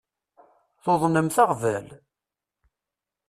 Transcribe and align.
Tuḍnemt 0.83 1.37
aɣbel? 1.43 1.87